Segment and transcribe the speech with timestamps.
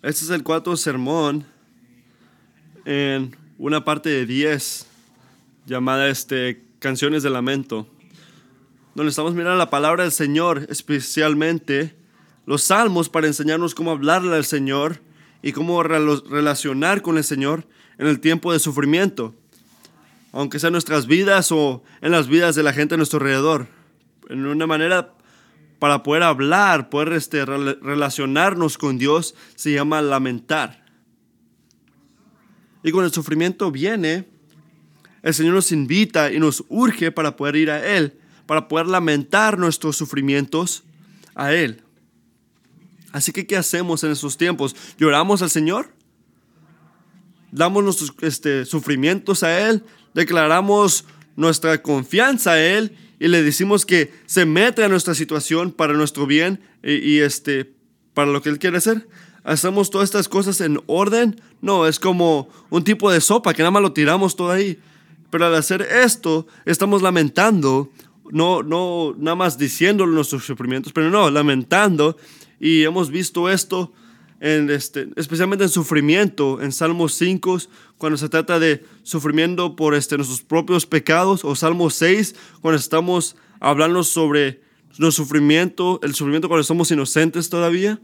[0.00, 1.44] Este es el cuarto sermón
[2.84, 4.86] en una parte de 10
[5.66, 7.88] llamada este, Canciones de Lamento,
[8.94, 11.96] donde estamos mirando la palabra del Señor, especialmente
[12.46, 15.00] los salmos para enseñarnos cómo hablarle al Señor
[15.42, 17.66] y cómo relacionar con el Señor
[17.98, 19.34] en el tiempo de sufrimiento,
[20.30, 23.66] aunque sea en nuestras vidas o en las vidas de la gente a nuestro alrededor,
[24.28, 25.12] en una manera
[25.78, 30.84] para poder hablar, poder este, relacionarnos con Dios, se llama lamentar.
[32.82, 34.28] Y cuando el sufrimiento viene,
[35.22, 39.58] el Señor nos invita y nos urge para poder ir a Él, para poder lamentar
[39.58, 40.84] nuestros sufrimientos
[41.34, 41.82] a Él.
[43.12, 44.76] Así que, ¿qué hacemos en esos tiempos?
[44.98, 45.94] ¿Lloramos al Señor?
[47.50, 49.82] ¿Damos nuestros este, sufrimientos a Él?
[50.14, 51.04] ¿Declaramos
[51.36, 52.96] nuestra confianza a Él?
[53.20, 57.72] Y le decimos que se mete a nuestra situación para nuestro bien y, este,
[58.14, 59.08] para lo que Él quiere hacer.
[59.44, 61.40] ¿Hacemos todas estas cosas en orden?
[61.60, 64.78] No, es como un tipo de sopa que nada más lo tiramos todo ahí.
[65.30, 67.90] Pero al hacer esto, estamos lamentando,
[68.30, 72.16] no, no nada más diciendo nuestros sufrimientos, pero no, lamentando.
[72.60, 73.92] Y hemos visto esto
[74.40, 77.58] este, especialmente en sufrimiento, en Salmos 5,
[77.96, 83.36] cuando se trata de sufrimiento por este, nuestros propios pecados, o Salmo 6, cuando estamos
[83.60, 84.62] hablando sobre
[84.98, 88.00] nuestro sufrimiento, el sufrimiento cuando somos inocentes todavía.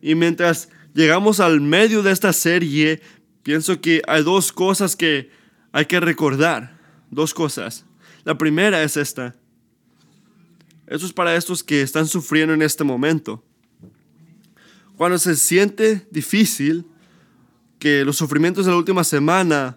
[0.00, 3.00] Y mientras llegamos al medio de esta serie,
[3.42, 5.30] pienso que hay dos cosas que
[5.72, 6.76] hay que recordar.
[7.10, 7.86] Dos cosas.
[8.24, 9.36] La primera es esta.
[10.86, 13.44] Eso es para estos que están sufriendo en este momento.
[14.96, 16.86] Cuando se siente difícil,
[17.78, 19.76] que los sufrimientos de la última semana,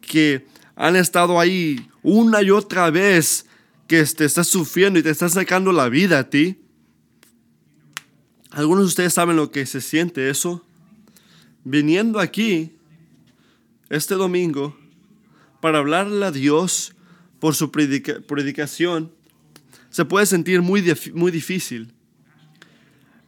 [0.00, 3.46] que han estado ahí una y otra vez,
[3.88, 6.60] que te estás sufriendo y te estás sacando la vida a ti.
[8.50, 10.64] Algunos de ustedes saben lo que se siente eso.
[11.64, 12.76] Viniendo aquí
[13.90, 14.78] este domingo
[15.60, 16.94] para hablarle a Dios
[17.40, 19.12] por su predicación,
[19.90, 20.84] se puede sentir muy,
[21.14, 21.92] muy difícil.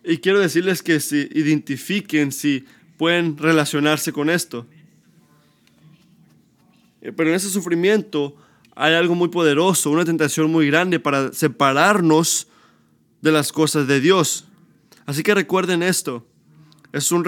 [0.02, 2.64] Y quiero decirles que se identifiquen si
[2.96, 4.66] pueden relacionarse con esto.
[7.02, 8.36] Eh, pero en ese sufrimiento
[8.74, 12.48] hay algo muy poderoso, una tentación muy grande para separarnos
[13.20, 14.46] de las cosas de Dios.
[15.06, 16.26] Así que recuerden esto.
[16.92, 17.26] Es un,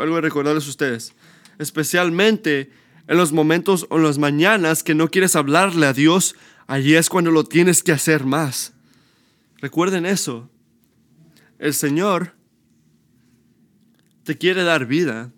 [0.00, 1.12] algo de recordarles a ustedes.
[1.58, 2.70] Especialmente
[3.08, 7.08] en los momentos o en las mañanas que no quieres hablarle a Dios, allí es
[7.08, 8.72] cuando lo tienes que hacer más.
[9.60, 10.48] Recuerden eso
[11.62, 12.34] el Señor
[14.24, 15.30] te quiere dar vida.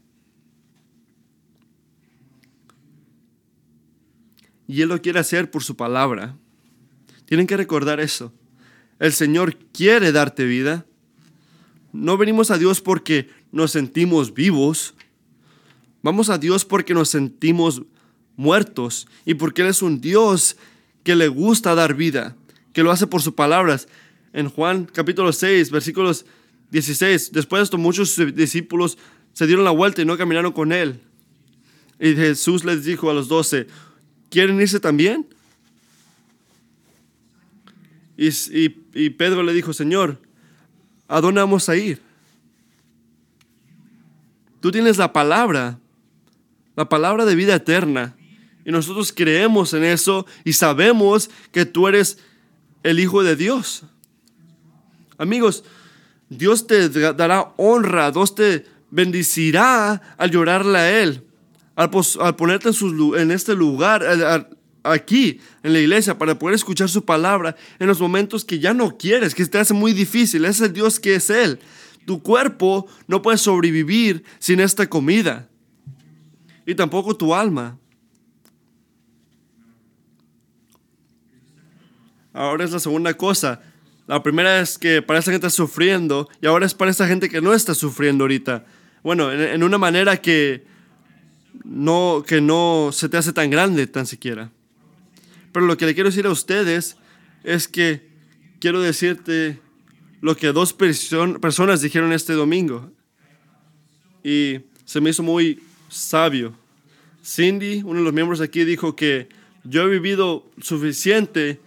[4.67, 6.35] Y Él lo quiere hacer por su palabra.
[7.27, 8.33] Tienen que recordar eso.
[8.99, 10.87] El Señor quiere darte vida.
[11.93, 14.95] No venimos a Dios porque nos sentimos vivos.
[16.03, 17.83] Vamos a Dios porque nos sentimos
[18.37, 20.56] muertos y porque Él es un Dios
[21.03, 22.35] que le gusta dar vida,
[22.73, 23.89] que lo hace por sus palabras
[24.34, 26.27] en Juan capítulo 6, versículos
[26.71, 27.33] 16.
[27.33, 28.99] Después de esto, muchos discípulos
[29.33, 31.00] se dieron la vuelta y no caminaron con él.
[32.00, 33.69] Y Jesús les dijo a los doce,
[34.31, 35.27] ¿quieren irse también?
[38.17, 38.28] Y,
[38.93, 40.21] y, Pedro le dijo, Señor,
[41.06, 42.03] ¿a dónde vamos a ir?
[44.61, 45.78] Tú tienes la palabra,
[46.75, 48.17] la palabra de vida eterna.
[48.65, 52.19] Y nosotros creemos en eso y sabemos que tú eres
[52.83, 53.84] el Hijo de Dios.
[55.19, 55.64] Amigos,
[56.28, 61.25] Dios te dará honra, Dios te bendecirá al llorarle a Él,
[61.76, 61.91] al,
[62.36, 62.70] ponerte
[63.16, 64.02] en, este lugar,
[64.82, 68.97] aquí, en la iglesia, para poder escuchar su palabra en los momentos que ya no
[68.97, 70.44] quieres, que te hace muy difícil.
[70.44, 71.58] Es Dios que es Él.
[72.06, 75.48] Tu cuerpo no puede sobrevivir sin esta comida.
[76.66, 77.78] Y tampoco tu alma.
[82.32, 83.60] Ahora es la segunda cosa.
[84.06, 87.31] La primera es que para esa gente está sufriendo y ahora es para esa gente
[87.31, 88.67] que no está sufriendo ahorita.
[89.02, 90.64] Bueno, en, una manera que
[91.64, 94.50] no, que no se te hace tan grande tan siquiera.
[95.52, 96.96] Pero lo que le quiero decir a ustedes
[97.44, 98.06] es que
[98.61, 99.61] quiero decirte
[100.20, 102.90] lo que dos personas dijeron este domingo.
[104.23, 106.55] Y se me hizo muy sabio.
[107.25, 109.29] Cindy, uno de los miembros aquí, dijo que
[109.64, 111.61] yo he vivido suficiente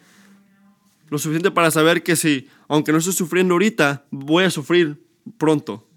[1.10, 5.02] lo suficiente para saber que si, aunque no estoy sufriendo ahorita, voy a sufrir
[5.38, 5.88] pronto.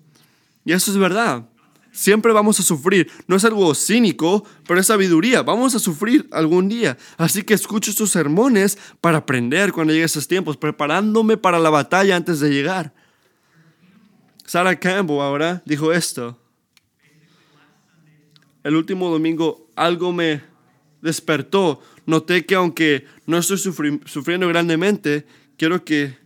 [0.64, 1.48] Y eso es verdad.
[1.92, 3.10] Siempre vamos a sufrir.
[3.26, 5.42] No es algo cínico, pero es sabiduría.
[5.42, 6.96] Vamos a sufrir algún día.
[7.16, 12.14] Así que escucho estos sermones para aprender cuando llegue esos tiempos, preparándome para la batalla
[12.14, 12.94] antes de llegar.
[14.44, 16.36] Sarah Campbell ahora dijo esto.
[18.62, 20.42] el último domingo algo me
[21.02, 21.80] despertó.
[22.06, 25.26] Noté que aunque no estoy sufriendo grandemente,
[25.56, 26.16] quiero que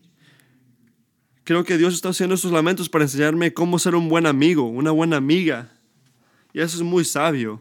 [1.44, 4.90] creo que Dios está haciendo estos lamentos para enseñarme cómo ser un buen amigo, una
[4.90, 5.70] buena amiga.
[6.52, 7.60] Y eso es muy sabio.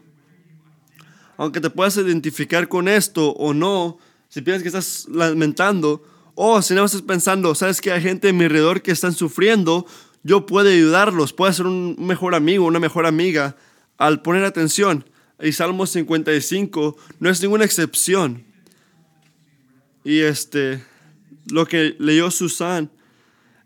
[1.36, 6.02] Aunque te puedas identificar con esto o no, si piensas que estás lamentando,
[6.34, 9.86] o si no estás pensando, sabes que hay gente a mi alrededor que están sufriendo,
[10.22, 13.56] yo puedo ayudarlos, puedo ser un mejor amigo, una mejor amiga,
[13.98, 15.04] al poner atención.
[15.40, 18.44] Y Salmo 55 no es ninguna excepción.
[20.04, 20.82] Y este,
[21.50, 22.90] lo que leyó Susan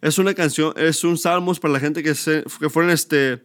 [0.00, 3.42] es una canción, es un salmos para la gente que, se, que fueron este,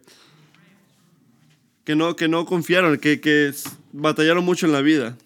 [1.84, 3.52] que no, que no confiaron, que, que
[3.92, 5.18] batallaron mucho en la vida.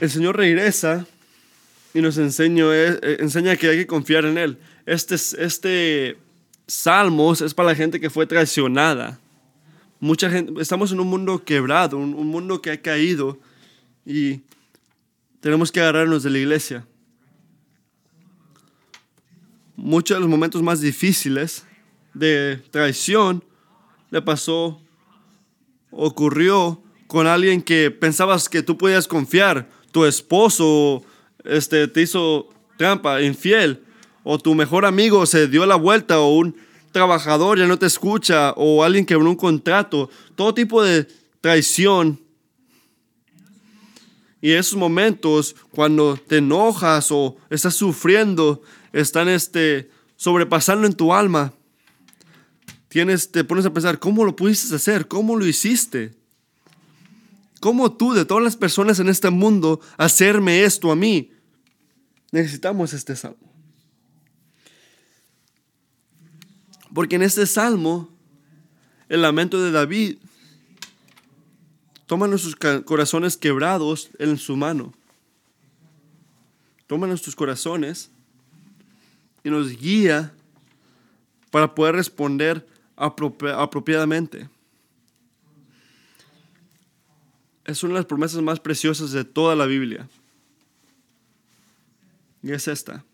[0.00, 1.06] El Señor regresa
[1.94, 4.58] y nos enseña, eh, enseña que hay que confiar en Él.
[4.86, 6.18] Este, este
[6.66, 9.18] Salmos es para la gente que fue traicionada.
[10.00, 13.38] Mucha gente, estamos en un mundo quebrado, un, un mundo que ha caído
[14.04, 14.40] y
[15.40, 16.86] tenemos que agarrarnos de la iglesia.
[19.76, 21.64] Muchos de los momentos más difíciles
[22.12, 23.44] de traición
[24.10, 24.80] le pasó,
[25.90, 31.02] ocurrió con alguien que pensabas que tú podías confiar, tu esposo
[31.44, 33.82] este, te hizo trampa, infiel,
[34.22, 36.56] o tu mejor amigo se dio la vuelta, o un
[36.92, 41.06] trabajador ya no te escucha, o alguien quebró un contrato, todo tipo de
[41.40, 42.20] traición.
[44.40, 48.62] Y esos momentos, cuando te enojas o estás sufriendo,
[48.92, 51.52] están este, sobrepasando en tu alma.
[52.88, 55.08] Tienes, te pones a pensar, ¿cómo lo pudiste hacer?
[55.08, 56.17] ¿Cómo lo hiciste?
[57.60, 61.32] ¿Cómo tú, de todas las personas en este mundo, hacerme esto a mí?
[62.30, 63.52] Necesitamos este salmo.
[66.94, 68.08] Porque en este salmo,
[69.08, 70.18] el lamento de David
[72.06, 74.94] toma nuestros corazones quebrados en su mano.
[76.86, 78.10] Toma nuestros corazones
[79.44, 80.32] y nos guía
[81.50, 82.66] para poder responder
[82.96, 84.48] apropiadamente.
[87.68, 90.08] Es una de las promesas más preciosas de toda la Biblia.
[92.42, 93.04] Y es esta.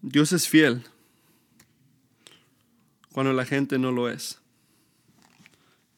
[0.00, 0.82] Dios es fiel
[3.12, 4.38] cuando la gente no lo es.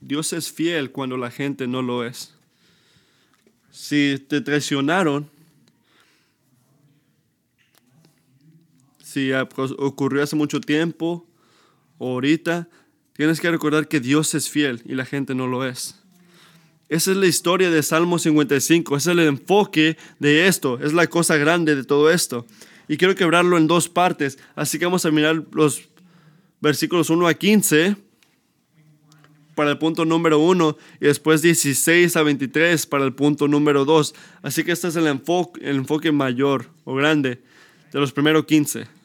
[0.00, 2.35] Dios es fiel cuando la gente no lo es.
[3.70, 5.31] Si te traicionaron,
[9.00, 11.25] si ocurrió hace mucho tiempo
[12.00, 12.69] ahorita,
[13.16, 15.94] Tienes que recordar que Dios es fiel y la gente no lo es.
[16.88, 21.06] Esa es la historia de Salmo 55, ese es el enfoque de esto, es la
[21.06, 22.44] cosa grande de todo esto.
[22.88, 25.82] Y quiero quebrarlo en dos partes, así que vamos a mirar los
[26.61, 27.96] versículos 1 a 15
[29.55, 34.14] para el punto número 1 y después 16 a 23 para el punto número 2.
[34.43, 37.43] Así que este es el enfoque, el enfoque mayor o grande
[37.93, 39.04] de los primeros 15.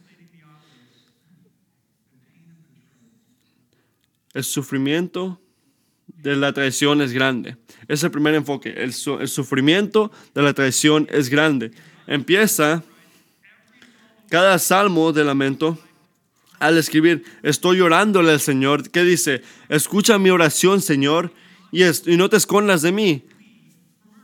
[4.34, 5.42] El sufrimiento
[6.08, 7.58] de la traición es grande.
[7.88, 8.74] Es el primer enfoque.
[8.78, 11.71] El, sufrimiento de la traición es grande.
[12.07, 12.83] Empieza
[14.30, 15.78] cada salmo de lamento
[16.59, 18.90] al escribir, estoy llorándole al Señor.
[18.90, 19.42] ¿Qué dice?
[19.69, 21.31] Escucha mi oración, Señor,
[21.71, 23.26] y, y no te escondas de mí.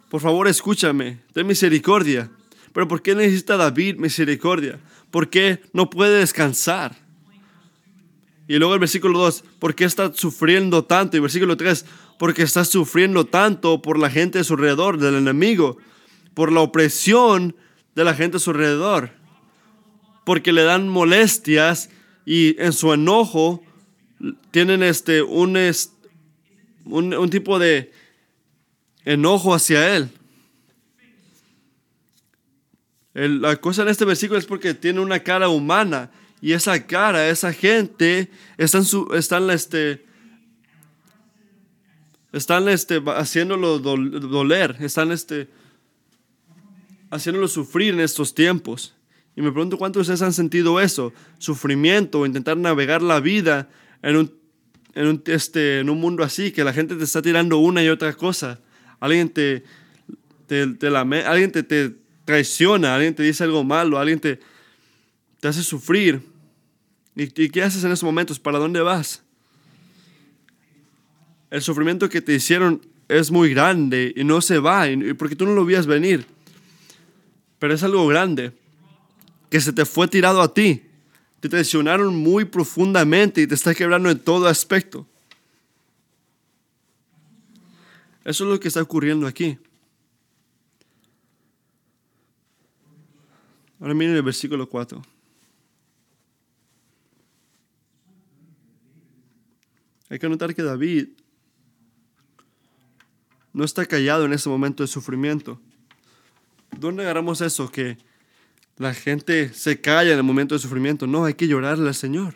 [0.10, 1.20] Por favor, escúchame.
[1.34, 2.30] Ten misericordia.
[2.74, 4.80] Pero ¿por qué necesita David misericordia?
[5.12, 7.05] ¿Por qué no puede descansar?
[8.48, 11.18] Y luego el versículo 2, ¿por qué está sufriendo tanto?
[11.18, 11.86] Y versículo 3,
[12.20, 15.78] porque está sufriendo tanto por la gente a su alrededor, del enemigo,
[16.34, 17.56] por la opresión
[17.96, 19.12] de la gente a su alrededor,
[20.26, 21.90] porque le dan molestias
[22.26, 23.64] y en su enojo
[24.52, 25.58] tienen este, un,
[26.86, 27.92] un, un tipo de
[29.06, 30.10] enojo hacia él.
[33.14, 36.12] la cosa en este versículo es porque tiene una cara humana
[36.46, 40.06] y esa cara, esa gente, están, su, están, este,
[42.32, 45.50] están este, haciéndolo doler, están este,
[47.10, 48.94] haciéndolo sufrir en estos tiempos.
[49.36, 53.68] Y me pregunto cuántos de ustedes han sentido eso, sufrimiento, intentar navegar la vida
[54.04, 54.34] en un,
[54.94, 57.90] en un, este, en un mundo así, que la gente te está tirando una y
[57.90, 58.60] otra cosa.
[59.00, 59.64] Alguien te,
[60.46, 60.62] te,
[61.26, 64.40] alguien te, traiciona, alguien te dice algo malo, alguien te,
[65.40, 66.35] te hace sufrir.
[67.16, 68.40] ¿Y, qué haces en esos momentos?
[68.40, 69.24] ¿Para dónde vas?
[71.50, 74.86] El sufrimiento que te hicieron es muy grande y no se va,
[75.18, 76.26] porque tú no lo vías venir.
[77.60, 78.52] Pero es algo grande
[79.50, 80.84] que se te fue tirado a ti.
[81.40, 85.08] Te traicionaron muy profundamente y te está quebrando en todo aspecto.
[88.26, 89.58] Eso es lo que está ocurriendo aquí.
[93.80, 95.15] Ahora miren el versículo 4.
[100.10, 101.10] Hay que notar que David
[103.54, 105.60] no está callado en ese momento de sufrimiento.
[106.78, 107.72] ¿Dónde agarramos eso?
[107.72, 107.98] Que
[108.78, 111.08] la gente se calla en el momento de sufrimiento.
[111.08, 112.36] No, hay que llorarle al Señor.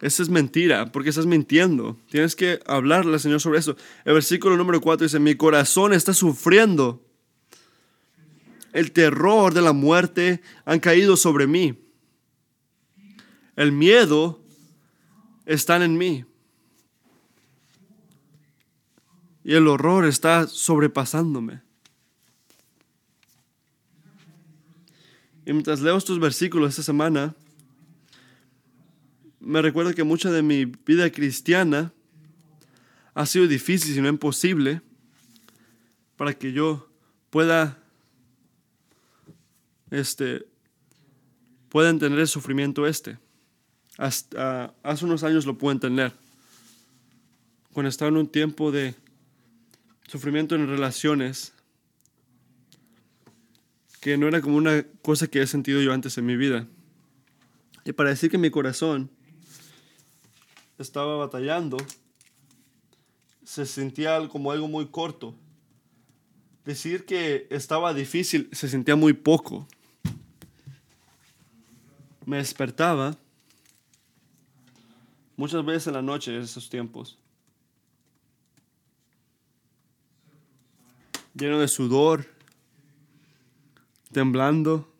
[0.00, 1.98] Esa es mentira, porque estás mintiendo.
[2.08, 3.76] Tienes que hablarle al Señor sobre eso.
[4.04, 7.04] El versículo número 4 dice, mi corazón está sufriendo.
[8.72, 11.78] El terror de la muerte han caído sobre mí.
[13.56, 14.40] El miedo
[15.46, 16.24] está en mí.
[19.42, 21.62] Y el horror está sobrepasándome.
[25.46, 27.34] Y mientras leo estos versículos esta semana,
[29.40, 31.90] me recuerdo que mucha de mi vida cristiana
[33.14, 34.82] ha sido difícil, si no imposible,
[36.18, 36.90] para que yo
[37.30, 37.82] pueda,
[39.90, 40.46] este,
[41.68, 43.18] pueda entender el sufrimiento este.
[43.96, 46.12] Hasta hace unos años lo puedo entender.
[47.72, 48.94] Cuando estaba en un tiempo de
[50.06, 51.52] sufrimiento en relaciones,
[54.00, 56.66] que no era como una cosa que he sentido yo antes en mi vida.
[57.84, 59.10] Y para decir que mi corazón
[60.78, 61.76] estaba batallando,
[63.44, 65.34] se sentía como algo muy corto.
[66.64, 69.66] Decir que estaba difícil se sentía muy poco.
[72.28, 73.16] Me despertaba
[75.34, 77.16] muchas veces en la noche en esos tiempos,
[81.32, 82.26] lleno de sudor,
[84.12, 84.92] temblando.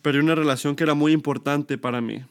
[0.00, 2.24] Pero una relación que era muy importante para mí.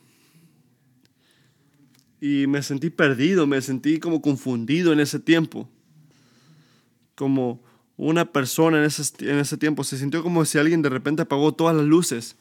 [2.20, 5.70] Y me sentí perdido, me sentí como confundido en ese tiempo.
[7.14, 7.64] Como
[7.98, 9.84] una persona en ese, en ese tiempo.
[9.84, 12.36] Se sintió como si alguien de repente apagó todas las luces.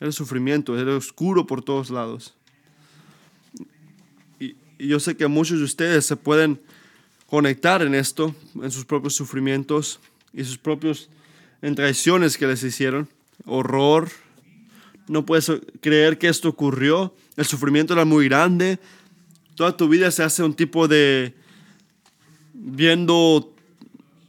[0.00, 2.34] Era sufrimiento, era oscuro por todos lados.
[4.40, 6.60] Y, y yo sé que muchos de ustedes se pueden
[7.26, 10.00] conectar en esto, en sus propios sufrimientos
[10.32, 11.08] y sus propios
[11.62, 13.08] en traiciones que les hicieron,
[13.46, 14.10] horror.
[15.08, 15.50] No puedes
[15.80, 17.14] creer que esto ocurrió.
[17.36, 18.78] El sufrimiento era muy grande.
[19.54, 21.34] Toda tu vida se hace un tipo de
[22.64, 23.54] viendo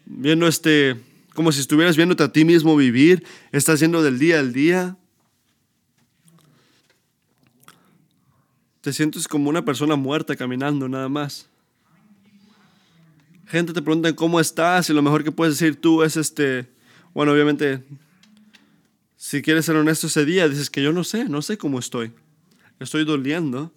[0.05, 0.99] viendo este
[1.33, 4.97] como si estuvieras viéndote a ti mismo vivir, estás yendo del día al día.
[8.81, 11.47] Te sientes como una persona muerta caminando nada más.
[13.47, 16.73] Gente te pregunta cómo estás y lo mejor que puedes decir tú es este
[17.13, 17.83] bueno, obviamente,
[19.17, 22.11] si quieres ser honesto ese día, dices que yo no sé, no sé cómo estoy.
[22.79, 23.71] Estoy doliendo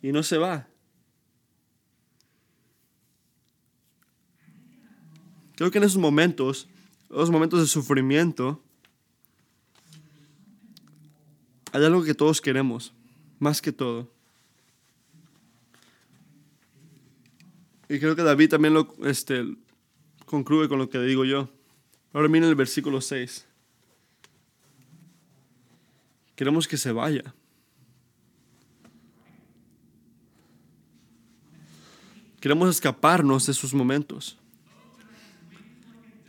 [0.00, 0.68] y no se va.
[5.56, 6.68] Creo que en esos momentos,
[7.10, 8.62] esos momentos de sufrimiento,
[11.72, 12.92] hay algo que todos queremos,
[13.38, 14.08] más que todo.
[17.88, 19.44] Y creo que David también lo este,
[20.26, 21.48] concluye con lo que digo yo.
[22.12, 23.46] Ahora miren el versículo 6.
[26.34, 27.34] Queremos que se vaya.
[32.40, 34.36] Queremos escaparnos de sus momentos.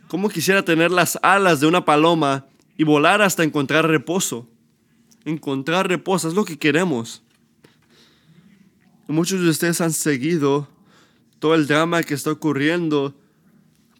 [0.08, 2.46] ¿Cómo quisiera tener las alas de una paloma
[2.76, 4.48] y volar hasta encontrar reposo?
[5.24, 7.22] Encontrar reposo es lo que queremos.
[9.06, 10.68] Muchos de ustedes han seguido
[11.38, 13.14] todo el drama que está ocurriendo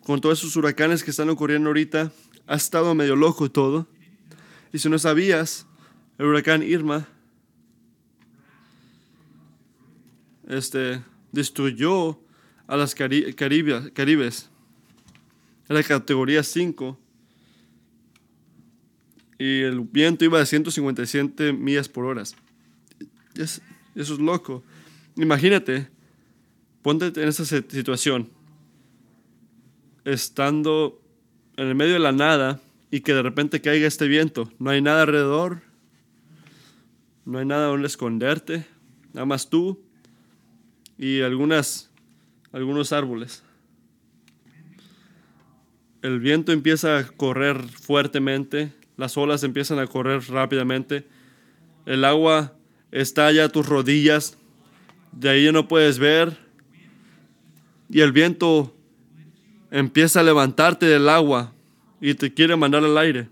[0.09, 2.11] con todos esos huracanes que están ocurriendo ahorita,
[2.47, 3.87] ha estado medio loco todo.
[4.73, 5.67] Y si no sabías,
[6.17, 7.07] el huracán Irma
[10.49, 12.19] este, destruyó
[12.67, 14.51] a las Caribes.
[15.69, 16.99] Era categoría 5.
[19.39, 22.23] Y el viento iba de 157 millas por hora.
[22.23, 23.61] eso
[23.95, 24.65] es loco.
[25.17, 25.89] Imagínate,
[26.83, 28.31] ponte en esa situación
[30.05, 31.01] estando
[31.57, 32.61] en el medio de la nada
[32.91, 34.51] y que de repente caiga este viento.
[34.59, 35.61] No hay nada alrededor,
[37.25, 38.67] no hay nada donde esconderte,
[39.13, 39.81] nada más tú
[40.97, 41.91] y algunas,
[42.53, 43.43] algunos árboles.
[46.09, 51.07] El viento empieza a correr fuertemente, las olas empiezan a correr rápidamente,
[51.85, 52.55] el agua
[52.91, 54.39] está a tus rodillas,
[55.13, 56.35] de ahí ya no puedes ver,
[57.91, 58.75] y el viento
[59.71, 61.53] empieza a levantarte del agua
[62.01, 63.29] y te quiere mandar al aire.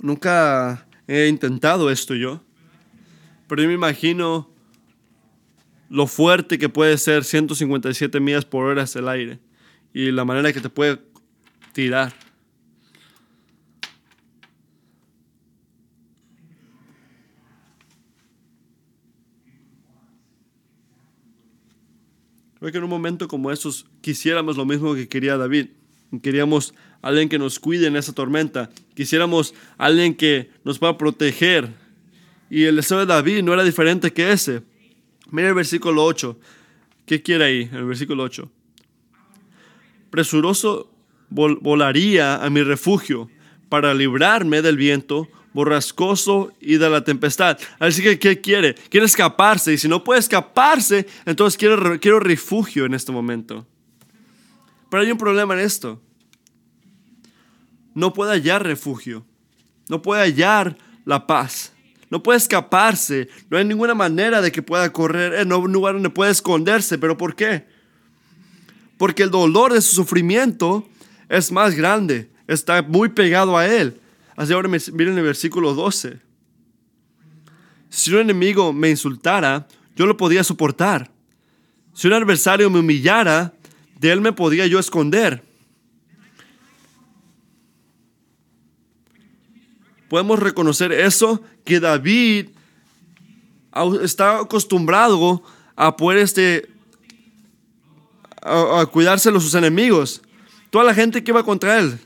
[0.00, 2.42] Nunca he intentado esto yo,
[3.48, 4.50] pero yo me imagino
[5.88, 9.40] lo fuerte que puede ser 157 millas por hora el aire
[9.94, 11.00] y la manera que te puede
[11.72, 12.12] tirar.
[22.58, 25.68] Creo que en un momento como esos quisiéramos lo mismo que quería David.
[26.22, 28.70] Queríamos alguien que nos cuide en esa tormenta.
[28.94, 31.68] Quisiéramos alguien que nos pueda proteger.
[32.50, 34.62] Y el deseo de David no era diferente que ese.
[35.30, 36.38] Mira el versículo 8.
[37.06, 37.70] ¿Qué quiere ahí?
[37.72, 38.50] El versículo 8.
[40.14, 40.92] Presuroso
[41.28, 43.28] volaría a mi refugio
[43.68, 47.58] para librarme del viento borrascoso y de la tempestad.
[47.80, 48.76] Así que, ¿qué quiere?
[48.76, 49.72] Quiere escaparse.
[49.72, 53.66] Y si no puede escaparse, entonces quiero, quiero refugio en este momento.
[54.88, 56.00] Pero hay un problema en esto.
[57.92, 59.26] No puede hallar refugio.
[59.88, 61.72] No puede hallar la paz.
[62.08, 63.28] No puede escaparse.
[63.50, 65.34] No hay ninguna manera de que pueda correr.
[65.34, 66.98] En un lugar donde puede esconderse.
[66.98, 67.73] ¿Pero por qué?
[68.96, 70.88] Porque el dolor de su sufrimiento
[71.28, 72.30] es más grande.
[72.46, 74.00] Está muy pegado a él.
[74.36, 76.20] Así ahora miren el versículo 12.
[77.88, 81.10] Si un enemigo me insultara, yo lo podía soportar.
[81.92, 83.54] Si un adversario me humillara,
[84.00, 85.44] de él me podía yo esconder.
[90.08, 92.48] Podemos reconocer eso, que David
[94.02, 95.42] está acostumbrado
[95.76, 96.68] a poder este,
[98.44, 100.22] a, cuidarse de sus enemigos.
[100.70, 101.98] Toda la gente que iba contra él.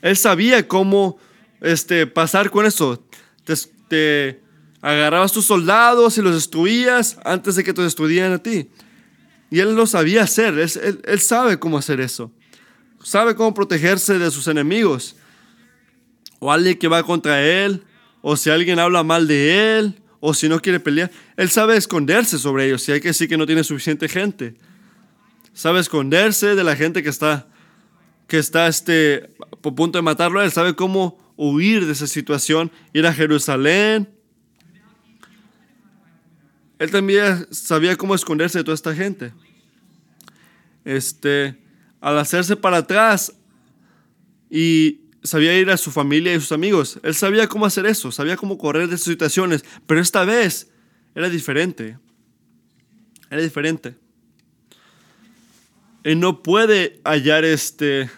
[0.00, 1.18] Él sabía cómo
[1.60, 3.04] este, pasar con eso.
[3.88, 4.40] Te,
[4.80, 8.68] agarrabas tus soldados y los destruías antes de que te destruyeran a ti.
[9.50, 12.30] Y él lo sabía hacer, él, sabe cómo hacer eso.
[13.02, 15.16] Sabe cómo protegerse de sus enemigos.
[16.38, 17.82] O alguien que va contra él,
[18.20, 21.10] o si alguien habla mal de él, o si no quiere pelear.
[21.36, 24.54] Él sabe esconderse sobre ellos, si hay que decir que no tiene suficiente gente.
[25.58, 27.48] Sabe esconderse de la gente que está,
[28.28, 29.28] que está este,
[29.60, 30.40] por punto de matarlo.
[30.40, 34.08] Él sabe cómo huir de esa situación, ir a Jerusalén,
[36.78, 39.32] él también sabía cómo esconderse de toda esta gente.
[40.84, 41.58] Este,
[42.00, 43.34] al hacerse para atrás
[44.48, 48.36] y sabía ir a su familia y sus amigos, él sabía cómo hacer eso, sabía
[48.36, 50.70] cómo correr de esas situaciones, pero esta vez
[51.16, 51.98] era diferente.
[53.28, 53.96] Era diferente.
[56.08, 58.08] Él no puede hallar este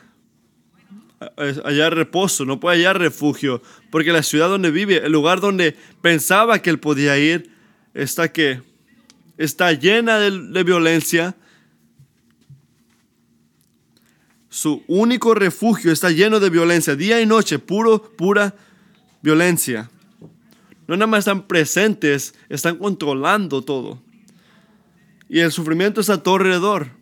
[1.65, 6.61] hallar reposo, no puede hallar refugio, porque la ciudad donde vive, el lugar donde pensaba
[6.63, 7.51] que él podía ir,
[7.93, 8.63] está que
[9.39, 11.35] está llena de, violencia.
[14.49, 18.55] Su único refugio está lleno de violencia, día y noche, puro, pura
[19.21, 19.91] violencia.
[20.87, 24.01] No nada más están presentes, están controlando todo.
[25.29, 27.00] Y el sufrimiento está a todo alrededor.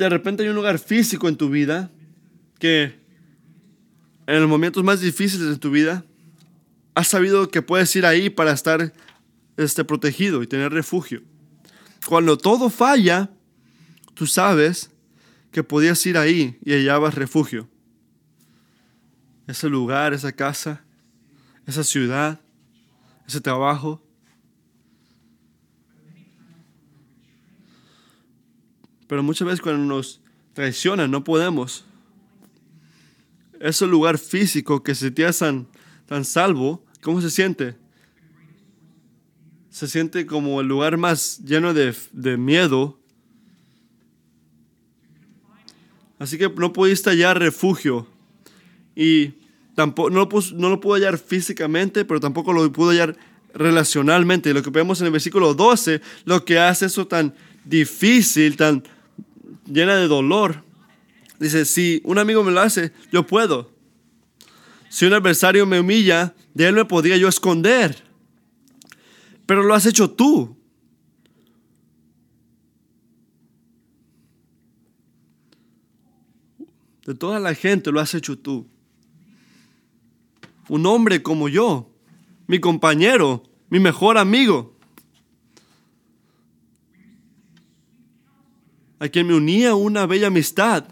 [0.00, 1.90] De repente hay un lugar físico en tu vida
[2.58, 2.98] que
[4.26, 6.06] en los momentos más difíciles de tu vida
[6.94, 8.94] has sabido que puedes ir ahí para estar
[9.58, 11.22] este, protegido y tener refugio.
[12.06, 13.28] Cuando todo falla,
[14.14, 14.90] tú sabes
[15.52, 17.68] que podías ir ahí y hallabas refugio.
[19.46, 20.82] Ese lugar, esa casa,
[21.66, 22.40] esa ciudad,
[23.28, 24.02] ese trabajo.
[29.10, 30.20] Pero muchas veces cuando nos
[30.52, 31.84] traicionan no podemos.
[33.58, 35.66] Ese lugar físico que se te tan,
[36.06, 37.74] tan salvo, ¿cómo se siente?
[39.68, 41.92] Se siente como el lugar más lleno de,
[42.36, 43.00] miedo.
[46.20, 48.06] Así que no pudiste hallar refugio.
[48.94, 49.32] Y
[49.74, 53.16] tampoco, no, lo, no pudo hallar físicamente, pero tampoco lo pudo hallar
[53.54, 54.54] relacionalmente.
[54.54, 58.84] Lo que vemos en el versículo 12, lo que hace eso tan difícil, tan
[59.70, 60.62] llena de dolor.
[61.38, 63.72] Dice, si un amigo me lo hace, yo puedo.
[64.88, 67.96] Si un adversario me humilla, de él me podría yo esconder.
[69.46, 70.56] Pero lo has hecho tú.
[77.06, 78.68] De toda la gente lo has hecho tú.
[80.68, 81.90] Un hombre como yo,
[82.46, 84.76] mi compañero, mi mejor amigo,
[89.00, 90.84] a quien me unía una bella amistad,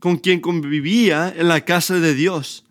[0.00, 2.64] con quien convivía en la casa de Dios.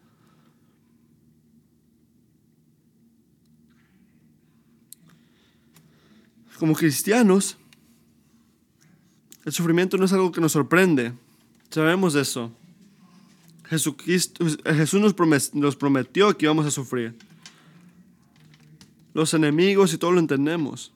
[6.60, 7.58] Como cristianos,
[9.46, 11.14] el sufrimiento no es algo que nos sorprende.
[11.70, 12.52] Sabemos eso.
[13.70, 17.16] Jesucristo, Jesús nos, nos prometió que íbamos a sufrir.
[19.14, 20.92] Los enemigos y todo lo entendemos.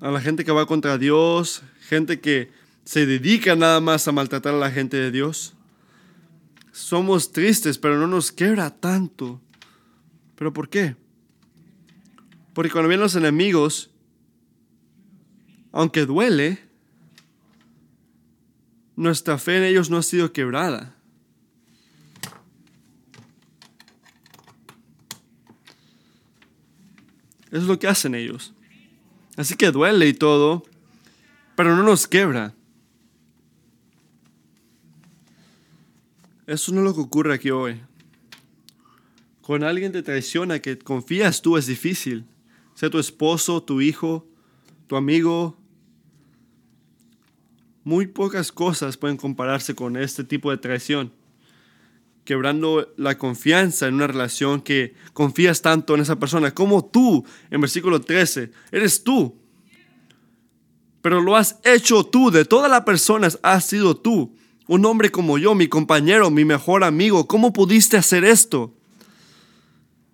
[0.00, 2.50] A la gente que va contra Dios, gente que
[2.84, 5.54] se dedica nada más a maltratar a la gente de Dios.
[6.72, 9.40] Somos tristes, pero no nos quebra tanto.
[10.36, 10.94] ¿Pero por qué?
[12.54, 13.90] Porque cuando vienen los enemigos,
[15.72, 16.58] aunque duele,
[18.94, 20.94] nuestra fe en ellos no ha sido quebrada.
[27.46, 28.54] Eso es lo que hacen ellos.
[29.38, 30.64] Así que duele y todo,
[31.54, 32.54] pero no nos quebra.
[36.44, 37.80] Eso no es lo que ocurre aquí hoy.
[39.40, 42.26] Con alguien te traiciona que confías tú es difícil.
[42.74, 44.26] Sea tu esposo, tu hijo,
[44.88, 45.56] tu amigo,
[47.84, 51.12] muy pocas cosas pueden compararse con este tipo de traición.
[52.28, 57.58] Quebrando la confianza en una relación que confías tanto en esa persona, como tú, en
[57.58, 59.34] versículo 13, eres tú.
[61.00, 64.36] Pero lo has hecho tú, de todas las personas has sido tú.
[64.66, 68.74] Un hombre como yo, mi compañero, mi mejor amigo, ¿cómo pudiste hacer esto?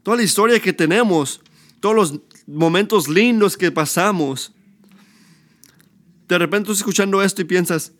[0.04, 1.40] Toda la historia que tenemos,
[1.80, 4.52] todos los momentos lindos que pasamos,
[6.28, 7.90] de repente estás escuchando esto y piensas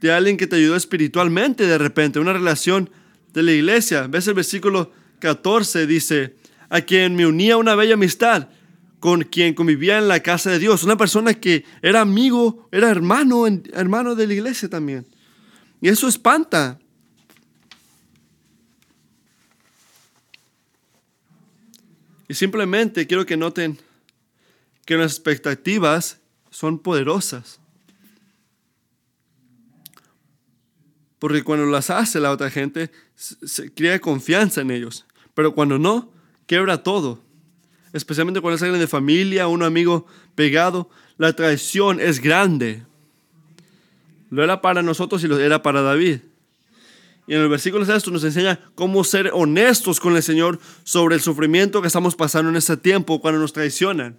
[0.00, 2.90] de alguien que te ayudó espiritualmente, de repente, una relación
[3.32, 4.06] de la iglesia.
[4.06, 6.36] Ves el versículo 14, dice,
[6.68, 8.48] a quien me unía una bella amistad,
[9.00, 13.46] con quien convivía en la casa de Dios, una persona que era amigo, era hermano,
[13.46, 15.06] hermano de la iglesia también.
[15.80, 16.78] Y eso espanta.
[22.28, 23.78] Y simplemente quiero que noten
[24.84, 26.18] que las expectativas
[26.50, 27.60] son poderosas.
[31.18, 35.06] Porque cuando las hace la otra gente, se crea confianza en ellos.
[35.34, 36.12] Pero cuando no,
[36.46, 37.22] quebra todo.
[37.92, 42.84] Especialmente cuando es alguien de familia, un amigo pegado, la traición es grande.
[44.30, 46.20] Lo era para nosotros y lo era para David.
[47.26, 51.20] Y en el versículo 6 nos enseña cómo ser honestos con el Señor sobre el
[51.20, 54.18] sufrimiento que estamos pasando en este tiempo cuando nos traicionan.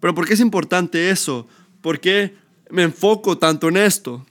[0.00, 1.46] Pero ¿por qué es importante eso?
[1.80, 2.36] ¿Por qué
[2.70, 4.24] me enfoco tanto en esto?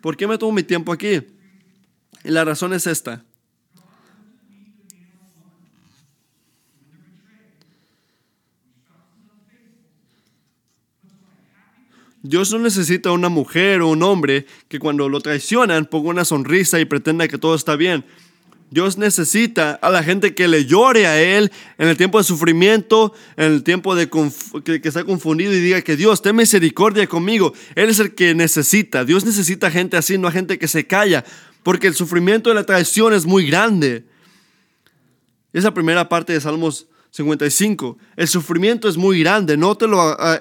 [0.00, 1.22] ¿Por qué me tomo mi tiempo aquí?
[2.24, 3.24] Y la razón es esta.
[12.22, 16.80] Dios no necesita una mujer o un hombre que cuando lo traicionan ponga una sonrisa
[16.80, 18.04] y pretenda que todo está bien.
[18.70, 23.14] Dios necesita a la gente que le llore a Él en el tiempo de sufrimiento,
[23.36, 24.10] en el tiempo de
[24.62, 27.54] que, está confundido y diga que Dios, ten misericordia conmigo.
[27.74, 29.04] Él es el que necesita.
[29.04, 31.24] Dios necesita gente así, no a gente que se calla,
[31.62, 34.04] porque el sufrimiento de la traición es muy grande.
[35.54, 37.96] Esa primera parte de Salmos 55.
[38.16, 40.40] El sufrimiento es muy grande, no te lo, ah,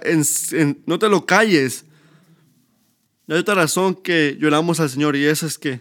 [0.85, 1.85] no te lo calles.
[3.29, 5.79] Hay otra razón que lloramos al Señor y esa es que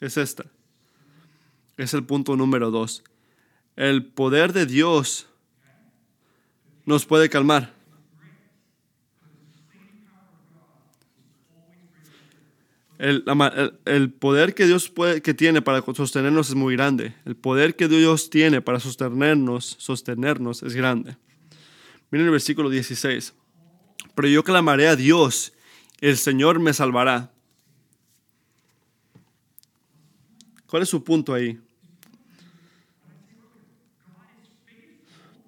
[0.00, 0.44] es esta
[1.76, 3.04] es el punto número dos.
[3.76, 5.26] El poder de Dios
[6.84, 7.72] nos puede calmar.
[12.98, 14.90] El, poder que Dios
[15.22, 17.14] que tiene para sostenernos es muy grande.
[17.24, 21.16] El poder que Dios tiene para sostenernos, sostenernos es grande.
[22.10, 23.34] Miren el versículo 16.
[24.14, 25.52] Pero yo clamaré a Dios,
[26.00, 27.32] el Señor me salvará.
[30.66, 31.60] ¿Cuál es su punto ahí?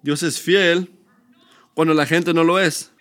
[0.01, 0.91] Dios es fiel
[1.73, 2.91] cuando la gente no lo es.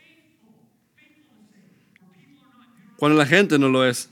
[2.97, 4.09] Cuando la gente no lo es.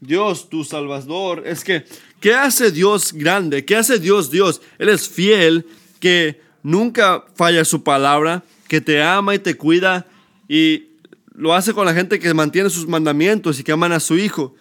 [0.00, 1.84] Dios, tu Salvador, es que,
[2.20, 3.64] ¿qué hace Dios grande?
[3.64, 4.62] ¿Qué hace Dios Dios?
[4.78, 5.66] Él es fiel,
[6.00, 10.06] que nunca falla su palabra, que te ama y te cuida
[10.48, 10.88] y
[11.34, 14.54] lo hace con la gente que mantiene sus mandamientos y que aman a su Hijo.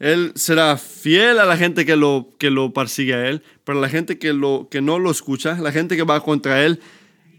[0.00, 3.88] Él será fiel a la gente que lo, que lo persigue a Él, pero la
[3.90, 6.80] gente que, lo, que no lo escucha, la gente que va contra Él,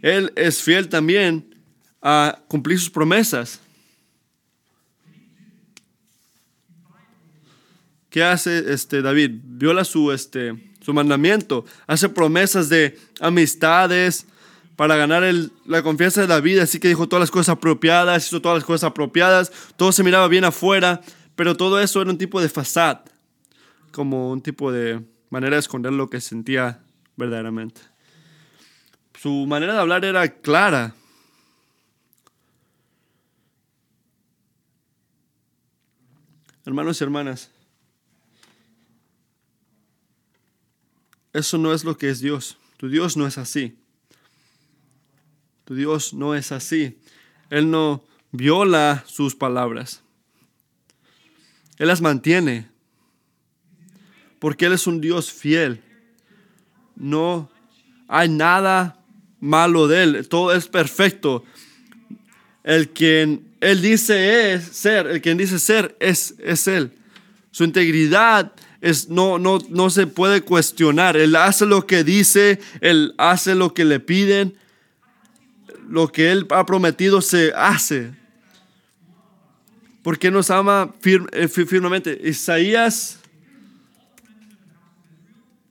[0.04, 1.56] Él es fiel también
[2.04, 3.60] a cumplir sus promesas.
[8.12, 9.32] ¿Qué hace este David?
[9.44, 11.66] Viola su, este, su mandamiento.
[11.88, 14.28] Hace promesas de amistades
[14.76, 15.24] para ganar
[15.66, 16.60] la confianza de David.
[16.60, 19.52] Así que dijo todas las cosas apropiadas, hizo todas las cosas apropiadas.
[19.78, 21.02] Todo se miraba bien afuera,
[21.36, 23.00] pero todo eso era un tipo de fasad,
[23.92, 26.84] como un tipo de manera de esconder lo que sentía
[27.16, 27.82] verdaderamente.
[29.20, 30.96] Su manera de hablar era clara.
[36.66, 37.52] Hermanos y hermanas,
[41.34, 42.58] eso no es lo que es Dios.
[42.78, 43.78] Tu Dios no es así.
[45.66, 47.00] Tu Dios no es así.
[47.50, 50.04] Él no viola sus palabras.
[51.82, 52.68] Él las mantiene.
[54.38, 55.82] Porque Él es un Dios fiel.
[56.96, 57.50] No
[58.08, 59.00] hay nada
[59.40, 60.28] malo de Él.
[60.28, 61.44] Todo es perfecto.
[62.64, 66.92] El quien Él dice es ser, el quien dice ser es, es Él.
[67.50, 71.18] Su integridad es, no, no, no se puede cuestionar.
[71.18, 74.56] Él hace lo que dice, Él hace lo que le piden.
[75.90, 78.21] Lo que Él ha prometido se hace.
[80.04, 82.20] Porque nos ama eh, firmemente.
[82.24, 83.22] Isaías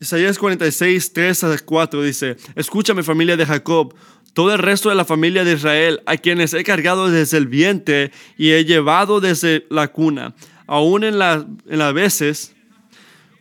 [0.01, 3.95] Isaías 46, 3 a 4 dice, escúchame familia de Jacob,
[4.33, 8.11] todo el resto de la familia de Israel, a quienes he cargado desde el vientre
[8.39, 10.35] y he llevado desde la cuna,
[10.67, 12.55] aún en, en las veces,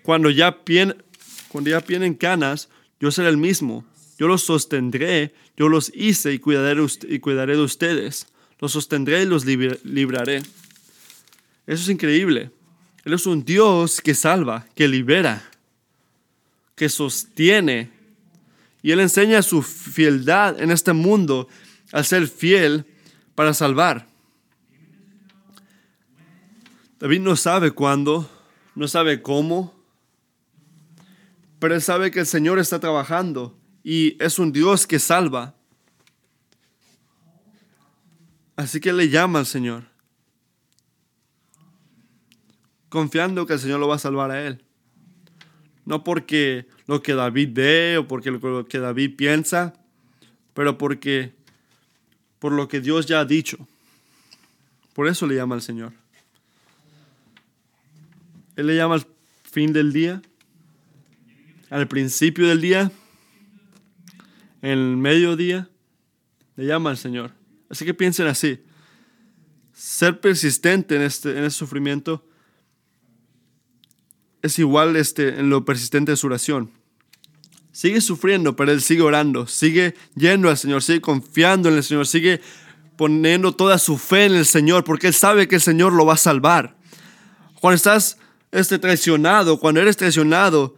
[0.04, 0.58] cuando ya,
[1.48, 2.68] cuando ya tienen canas,
[3.00, 3.86] yo seré el mismo,
[4.18, 8.28] yo los sostendré, yo los hice y cuidaré, y cuidaré de ustedes,
[8.60, 10.42] los sostendré y los libraré.
[11.70, 12.52] Eso es increíble.
[13.06, 15.50] Él es un Dios que salva, que libera
[16.80, 17.92] que sostiene.
[18.82, 21.50] Y Él enseña su fieldad en este mundo
[21.92, 22.86] al ser fiel
[23.36, 24.08] para salvar.
[27.02, 28.30] David no sabe cuándo,
[28.76, 29.74] no sabe cómo,
[31.60, 35.56] pero él sabe que el Señor está trabajando y es un Dios que salva.
[38.58, 39.89] Así que le llama al Señor,
[42.90, 44.64] confiando que el Señor lo va a salvar a él.
[45.86, 49.74] No porque lo que David ve o porque lo que David piensa,
[50.54, 51.34] pero porque
[52.40, 53.68] por lo que Dios ya ha dicho.
[54.94, 55.94] Por eso le llama al Señor.
[58.56, 59.08] Él le llama al
[59.44, 60.22] fin del día,
[61.70, 62.92] al principio del día,
[64.62, 65.70] en el mediodía,
[66.56, 67.32] le llama al Señor.
[67.70, 68.62] Así que piensen así.
[69.74, 72.29] Ser persistente en este, en este sufrimiento
[74.42, 76.72] es igual este, en lo persistente de su oración.
[77.72, 82.08] Sigue sufriendo, pero él sigue orando, sigue yendo al Señor, sigue confiando en el Señor,
[82.08, 82.42] sigue
[82.98, 86.16] poniendo toda su fe en el Señor, porque él sabe que el Señor lo va
[86.16, 86.76] a salvar.
[87.62, 88.18] Cuando estás
[88.52, 90.76] este, traicionado, cuando eres traicionado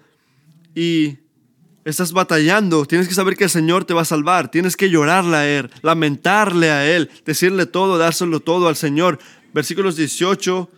[0.76, 1.18] y
[1.86, 5.38] estás batallando, tienes que saber que el Señor te va a salvar, tienes que llorarle
[5.38, 9.18] a Él, lamentarle a Él, decirle todo, dárselo todo al Señor.
[9.54, 10.70] Versículos 18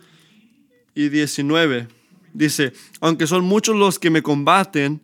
[0.94, 1.88] y 19.
[2.34, 5.00] Dice, aunque son muchos los que me combaten,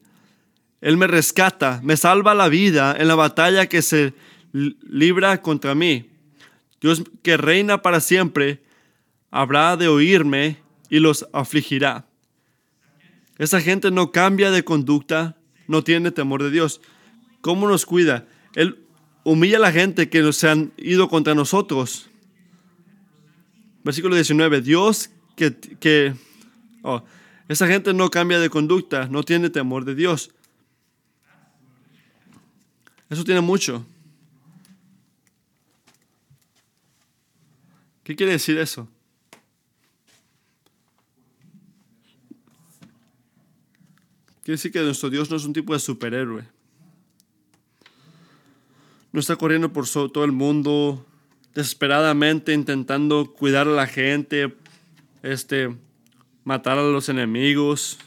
[0.81, 4.13] Él me rescata, me salva la vida en la batalla que se
[4.53, 6.11] libra contra mí.
[6.81, 8.63] Dios que reina para siempre,
[9.31, 12.07] habrá de oírme y los afligirá.
[13.39, 15.37] Esa gente no cambia de conducta,
[15.69, 16.81] no tiene temor de Dios.
[17.41, 18.27] ¿Cómo nos cuida?
[18.55, 18.81] Él
[19.23, 22.11] humilla a la gente que se han ido contra nosotros.
[23.85, 24.61] Versículo 19.
[24.63, 26.15] Dios que, que
[26.83, 27.03] oh,
[27.51, 30.31] esa gente no cambia de conducta, no tiene temor de Dios.
[33.09, 33.85] Eso tiene mucho.
[38.05, 38.87] ¿Qué quiere decir eso?
[44.45, 46.45] Quiere decir que nuestro Dios no es un tipo de superhéroe.
[49.11, 51.05] No está corriendo por todo el mundo
[51.53, 54.57] desesperadamente intentando cuidar a la gente,
[55.25, 55.77] este,
[56.45, 57.99] matar a los enemigos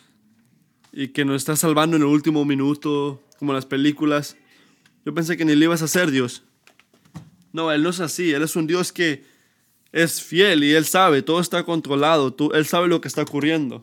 [0.92, 4.38] y que nos está salvando en el último minuto, como las películas.
[5.06, 6.44] Yo pensé que ni le ibas a hacer Dios.
[7.52, 8.32] No, Él no es así.
[8.32, 9.24] Él es un Dios que
[9.92, 13.82] es fiel y Él sabe, todo está controlado, Él sabe lo que está ocurriendo.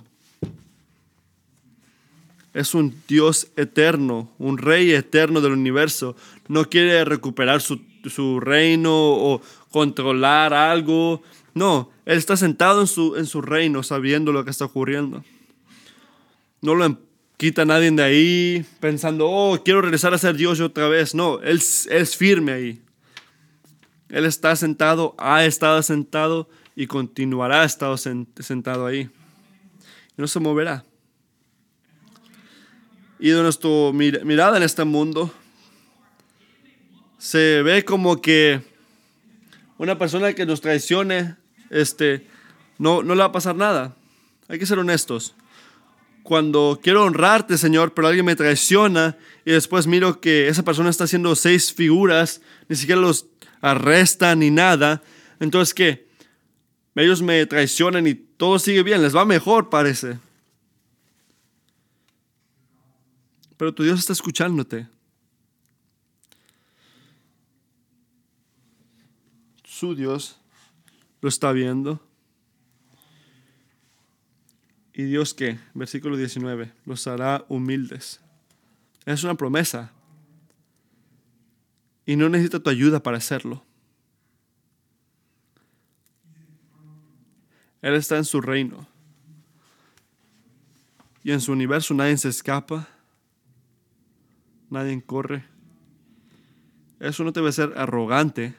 [2.53, 6.17] Es un Dios eterno, un rey eterno del universo.
[6.49, 11.23] No quiere recuperar su, su reino o controlar algo.
[11.55, 15.25] No, Él está sentado en su, en su reino sabiendo lo que está ocurriendo.
[16.61, 16.99] No lo
[17.37, 21.15] quita nadie de ahí pensando, oh, quiero regresar a ser Dios otra vez.
[21.15, 22.83] No, Él, es firme ahí.
[24.11, 29.09] Él está sentado, ha estado sentado y continuará estado sentado ahí.
[30.17, 30.85] No se moverá.
[33.19, 35.33] y de nuestra mirada en este mundo,
[37.19, 38.63] se ve como que
[39.77, 41.37] una persona que nos traicione,
[41.71, 42.27] este,
[42.79, 43.97] no, no le va a pasar nada.
[44.49, 45.35] Hay que ser honestos.
[46.23, 51.05] Cuando quiero honrarte, Señor, pero alguien me traiciona y después miro que esa persona está
[51.05, 53.27] haciendo seis figuras, ni siquiera los
[53.63, 55.03] arrestan ni nada,
[55.39, 56.09] entonces ¿qué?
[56.95, 60.19] Ellos me traicionan y todo sigue bien, les va mejor, parece.
[63.57, 64.87] Pero tu Dios está escuchándote.
[69.65, 70.40] Su Dios
[71.21, 72.01] lo está viendo.
[74.93, 78.21] Y Dios que, versículo 19, los hará humildes.
[79.07, 79.93] Es una promesa.
[82.05, 83.65] Y no necesita tu ayuda para hacerlo.
[87.83, 88.87] Él está en su reino.
[91.23, 92.89] Y en su universo nadie se escapa.
[94.69, 95.45] Nadie corre.
[96.99, 98.55] Eso no debe ser arrogante.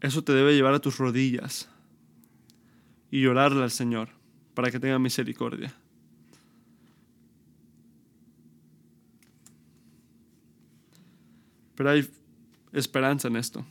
[0.00, 1.68] Eso te debe llevar a tus rodillas
[3.10, 4.10] y llorarle al Señor
[4.54, 5.74] para que tenga misericordia.
[11.74, 12.10] Pero hay
[12.72, 13.64] esperanza en esto.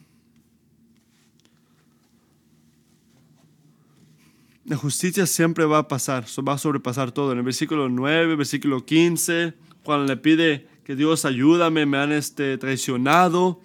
[4.64, 7.32] La justicia siempre va a pasar, va a sobrepasar todo.
[7.32, 12.58] En el versículo 9, versículo 15, cuando le pide que Dios ayúdame, me han este,
[12.58, 13.62] traicionado.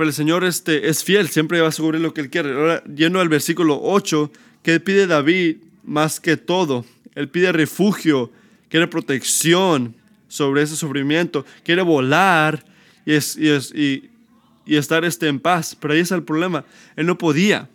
[0.00, 2.54] Pero el Señor este, es fiel, siempre va a cubrir lo que Él quiere.
[2.54, 4.32] Ahora, yendo al versículo 8,
[4.62, 6.86] que pide David más que todo.
[7.14, 8.32] Él pide refugio,
[8.70, 9.94] quiere protección
[10.26, 12.64] sobre ese sufrimiento, quiere volar
[13.04, 15.76] y, y, estar este, en paz.
[15.78, 16.64] Pero ahí está el problema.
[16.96, 17.68] Él no podía.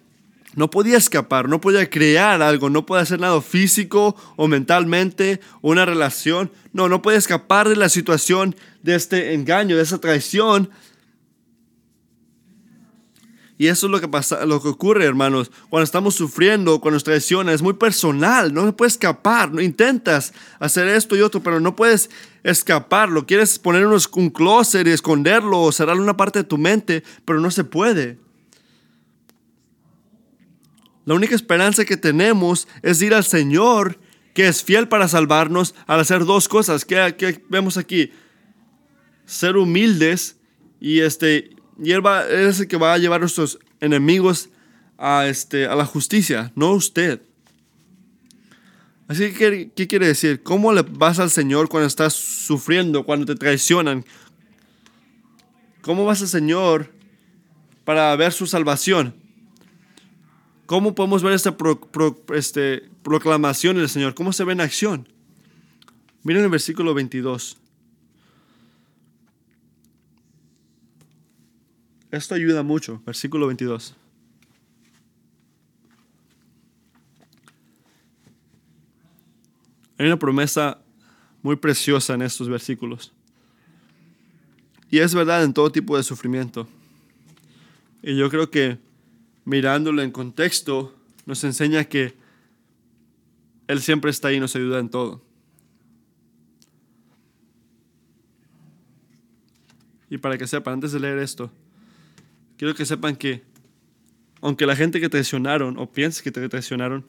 [0.56, 5.86] No podía escapar, no podía crear algo, no podía hacer nada físico o mentalmente, una
[5.86, 6.50] relación.
[6.74, 10.72] No, no podía escapar de la situación de este engaño, de esa traición,
[13.58, 17.06] y eso es lo que, pasa, lo que ocurre, hermanos, cuando estamos sufriendo, cuando nos
[17.06, 21.62] traiciona, es muy personal, no se puede escapar, no intentas hacer esto y otro, pero
[21.62, 22.10] no puedes
[22.44, 27.40] escaparlo, quieres poner un closet y esconderlo o cerrar una parte de tu mente, pero
[27.40, 28.20] no se puede.
[31.06, 34.00] La única esperanza que tenemos es ir al Señor,
[34.34, 36.84] que es fiel para salvarnos, al hacer dos cosas.
[36.84, 38.12] que vemos aquí?
[39.26, 40.36] Ser humildes
[40.82, 44.50] y, este, y él, va, es el que va a llevar a nuestros enemigos
[44.98, 47.22] a, este, a la justicia, no usted.
[49.08, 50.42] Así que, ¿qué quiere decir?
[50.42, 54.04] ¿Cómo le vas al Señor cuando estás sufriendo, cuando te traicionan?
[55.82, 56.92] ¿Cómo vas al Señor
[57.84, 59.14] para ver su salvación?
[60.66, 61.56] ¿Cómo podemos ver esta
[62.34, 64.16] este, proclamación del Señor?
[64.16, 65.08] ¿Cómo se ve en acción?
[66.24, 67.58] Miren el versículo 22.
[72.12, 73.02] Esto ayuda mucho.
[73.06, 73.96] Versículo 22.
[79.98, 80.80] Hay una promesa
[81.42, 83.14] muy preciosa en estos versículos.
[84.90, 86.68] Y es verdad en todo tipo de sufrimiento.
[88.02, 88.78] Y yo creo que
[89.46, 92.14] mirándolo en contexto nos enseña que
[93.68, 95.22] Él siempre está ahí y nos ayuda en todo.
[100.10, 101.52] Y para que sepan, antes de leer esto,
[102.58, 103.44] quiero que sepan que,
[104.42, 107.06] aunque la gente que traicionaron o pienses que te traicionaron,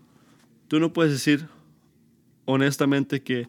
[0.69, 1.47] tú no puedes decir
[2.45, 3.49] honestamente que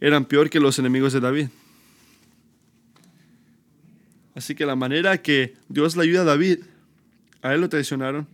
[0.00, 1.48] eran peor que los enemigos de David.
[4.34, 6.60] Así que la manera que Dios le ayuda a David,
[7.42, 8.26] a él lo traicionaron,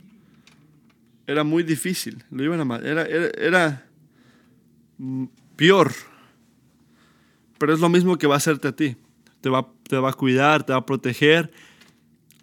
[1.26, 2.22] era muy difícil.
[2.30, 3.86] Lo iban a era, era, era
[5.56, 5.92] peor.
[7.58, 8.96] Pero es lo mismo que va a hacerte a ti.
[9.40, 11.50] Te va, te va a cuidar, te va a proteger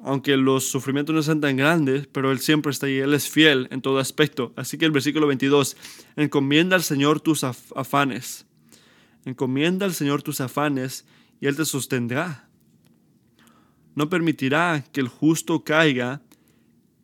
[0.03, 3.69] aunque los sufrimientos no sean tan grandes, pero Él siempre está ahí, Él es fiel
[3.71, 4.51] en todo aspecto.
[4.58, 5.77] Así que el versículo 22,
[6.17, 8.45] encomienda al Señor tus afanes,
[9.23, 11.06] encomienda al Señor tus afanes
[11.39, 12.49] y Él te sostendrá.
[13.95, 16.21] No permitirá que el justo caiga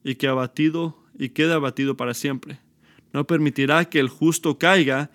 [0.03, 2.59] y que abatido y quede abatido para siempre.
[3.13, 5.09] No permitirá que el justo caiga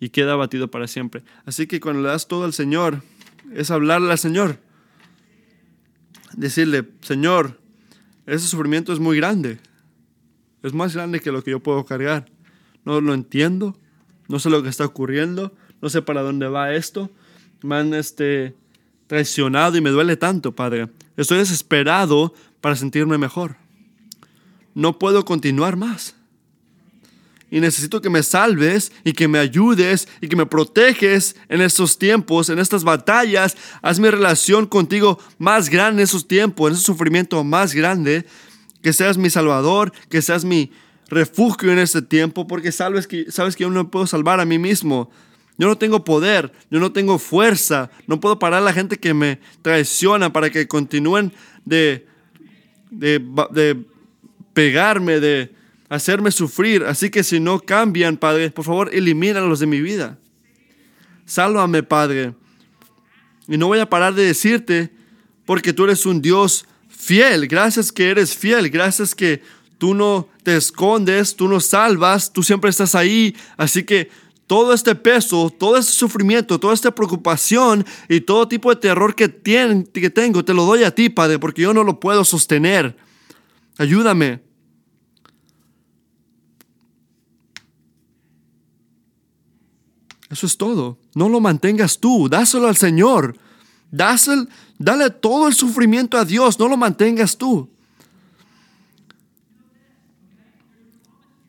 [0.00, 1.22] y quede abatido para siempre.
[1.44, 3.02] Así que cuando le das todo al Señor,
[3.52, 4.58] es hablarle al Señor
[6.36, 7.60] decirle, Señor,
[8.26, 9.58] ese sufrimiento es muy grande.
[10.62, 12.26] Es más grande que lo que yo puedo cargar.
[12.84, 13.76] No lo entiendo.
[14.28, 15.54] No sé lo que está ocurriendo.
[15.80, 17.10] No sé para dónde va esto.
[17.62, 18.54] Me han este,
[19.06, 20.88] traicionado y me duele tanto, Padre.
[21.16, 23.56] Estoy desesperado para sentirme mejor.
[24.74, 26.16] No puedo continuar más.
[27.52, 31.98] Y necesito que me salves y que me ayudes y que me proteges en estos
[31.98, 33.58] tiempos, en estas batallas.
[33.82, 38.24] Haz mi relación contigo más grande en esos tiempos, en ese sufrimiento más grande.
[38.80, 40.72] Que seas mi salvador, que seas mi
[41.08, 44.58] refugio en este tiempo, porque sabes que, sabes que yo no puedo salvar a mí
[44.58, 45.10] mismo.
[45.58, 49.12] Yo no tengo poder, yo no tengo fuerza, no puedo parar a la gente que
[49.12, 51.34] me traiciona para que continúen
[51.66, 52.06] de,
[52.90, 53.84] de, de
[54.54, 55.61] pegarme, de
[55.92, 56.84] hacerme sufrir.
[56.84, 60.18] Así que si no cambian, Padre, por favor, elimínalos de mi vida.
[61.26, 62.34] Sálvame, Padre.
[63.46, 64.90] Y no voy a parar de decirte,
[65.44, 67.46] porque tú eres un Dios fiel.
[67.46, 68.70] Gracias que eres fiel.
[68.70, 69.42] Gracias que
[69.76, 73.36] tú no te escondes, tú no salvas, tú siempre estás ahí.
[73.58, 74.08] Así que
[74.46, 79.30] todo este peso, todo este sufrimiento, toda esta preocupación y todo tipo de terror que,
[79.30, 82.96] que tengo, te lo doy a ti, Padre, porque yo no lo puedo sostener.
[83.76, 84.51] Ayúdame.
[90.32, 90.98] Eso es todo.
[91.14, 93.36] No lo mantengas tú, dáselo al Señor.
[93.90, 94.46] Dáselo,
[94.78, 97.68] dale todo el sufrimiento a Dios, no lo mantengas tú.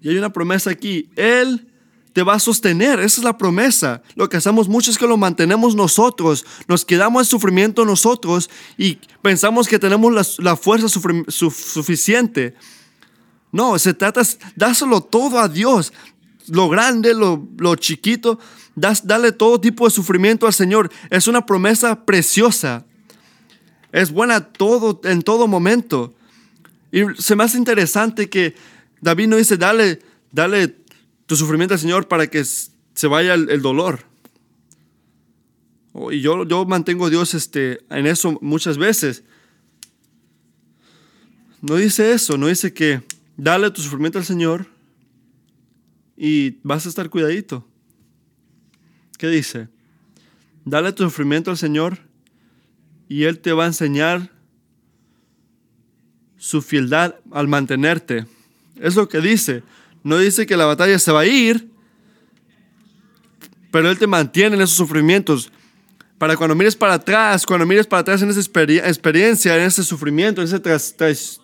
[0.01, 1.09] Y hay una promesa aquí.
[1.15, 1.71] Él
[2.11, 2.99] te va a sostener.
[2.99, 4.03] Esa es la promesa.
[4.15, 6.45] Lo que hacemos mucho es que lo mantenemos nosotros.
[6.67, 12.53] Nos quedamos en sufrimiento nosotros y pensamos que tenemos la, fuerza suficiente.
[13.53, 14.23] No, se trata,
[14.57, 15.93] dáselo todo a Dios.
[16.49, 18.37] Lo grande, lo, lo chiquito,
[18.75, 20.91] das, dale todo tipo de sufrimiento al Señor.
[21.09, 22.85] Es una promesa preciosa.
[23.91, 26.13] Es buena todo, en todo momento.
[26.91, 28.55] Y se me hace interesante que
[29.01, 29.99] David no dice, dale,
[30.31, 30.75] dale
[31.25, 34.01] tu sufrimiento al Señor para que se vaya el, dolor.
[35.93, 39.23] Oh, y yo, yo mantengo a Dios este, en eso muchas veces.
[41.61, 43.01] No dice eso, no dice que
[43.37, 44.67] dale tu sufrimiento al Señor
[46.17, 47.65] y vas a estar cuidadito.
[49.23, 49.69] ¿Qué dice?
[50.65, 51.97] Dale tu sufrimiento al Señor
[53.07, 54.29] y Él te va a enseñar
[56.35, 58.25] su fieldad al mantenerte.
[58.75, 59.63] Es lo que dice.
[60.03, 61.69] No dice que la batalla se va a ir,
[63.71, 65.52] pero Él te mantiene en esos sufrimientos.
[66.23, 70.41] Para cuando mires para atrás, cuando mires para atrás en esa experiencia, en ese sufrimiento,
[70.41, 70.61] en esa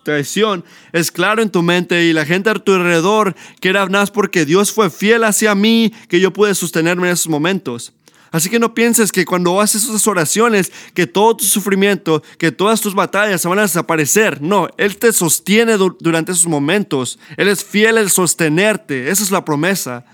[0.02, 4.10] traición, es claro en tu mente y la gente a tu alrededor que era más
[4.10, 7.92] porque Dios fue fiel hacia mí que yo pude sostenerme en esos momentos.
[8.30, 12.80] Así que no pienses que cuando haces esas oraciones, que todo tu sufrimiento, que todas
[12.80, 14.40] tus batallas se van a desaparecer.
[14.40, 17.18] No, Él te sostiene durante esos momentos.
[17.36, 19.10] Él es fiel al sostenerte.
[19.10, 20.06] Esa es la promesa.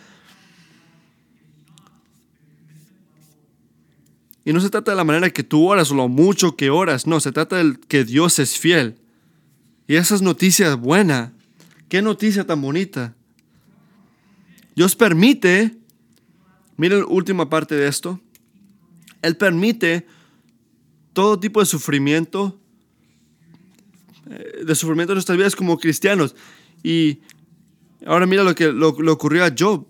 [4.46, 7.06] Y no se trata de la manera que tú oras o lo mucho que oras.
[7.06, 8.96] No, se trata de que Dios es fiel.
[9.86, 11.34] Y esa es noticia buena.
[11.90, 13.14] Qué noticia tan bonita.
[14.74, 15.76] Dios permite
[16.76, 18.20] Miren la última parte de esto.
[19.22, 20.06] Él permite
[21.12, 22.60] todo tipo de sufrimiento,
[24.30, 26.36] eh, de sufrimiento en nuestras vidas como cristianos.
[26.82, 27.20] Y
[28.04, 29.86] ahora mira lo que lo, ocurrió a Job.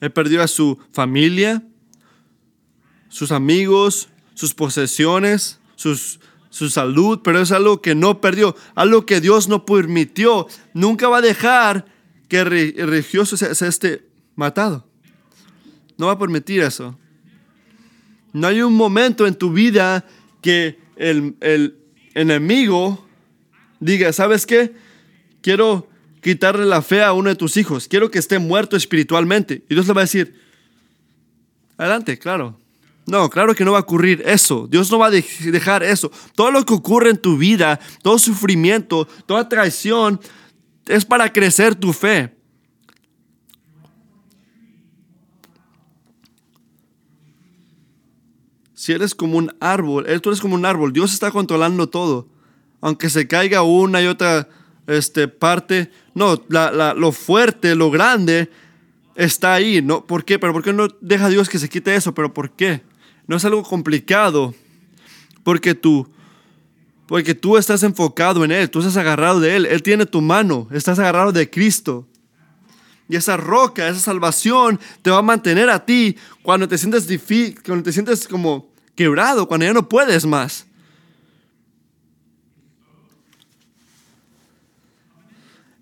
[0.00, 1.66] Él perdió a su familia,
[3.10, 9.20] sus amigos, sus posesiones, sus, su salud, pero es algo que no perdió, algo que
[9.20, 10.46] Dios no permitió.
[10.72, 11.84] Nunca va a dejar
[12.28, 12.48] que el
[12.88, 14.06] religioso sea, esté
[14.36, 14.86] matado.
[15.98, 16.98] No va a permitir eso.
[18.32, 20.06] No hay un momento en tu vida
[20.40, 21.76] que el, el
[22.14, 23.04] enemigo
[23.80, 24.72] diga, ¿sabes qué?
[25.42, 25.88] Quiero
[26.22, 27.88] quitarle la fe a uno de tus hijos.
[27.88, 29.64] Quiero que esté muerto espiritualmente.
[29.68, 30.40] Y Dios le va a decir,
[31.76, 32.59] adelante, claro.
[33.10, 34.68] No, claro que no va a ocurrir eso.
[34.70, 36.12] Dios no va a dejar eso.
[36.36, 40.20] Todo lo que ocurre en tu vida, todo sufrimiento, toda traición,
[40.86, 42.32] es para crecer tu fe.
[48.74, 52.28] Si eres como un árbol, tú eres como un árbol, Dios está controlando todo.
[52.80, 54.48] Aunque se caiga una y otra
[54.86, 58.50] este, parte, no, lo fuerte, lo grande
[59.16, 59.82] está ahí.
[59.82, 60.06] ¿no?
[60.06, 60.38] ¿Por qué?
[60.38, 62.14] ¿Pero por qué no deja Dios que se quite eso?
[62.14, 62.88] ¿Pero por qué?
[63.30, 64.56] No es algo complicado.
[65.44, 66.10] Porque tú,
[67.06, 70.66] porque tú estás enfocado en Él, tú estás agarrado de Él, Él tiene tu mano,
[70.72, 72.08] estás agarrado de Cristo.
[73.08, 77.62] Y esa roca, esa salvación te va a mantener a ti cuando te sientes difícil,
[77.62, 80.66] cuando te sientes como quebrado, cuando ya no puedes más.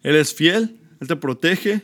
[0.02, 1.80] Él es fiel, Él te protege,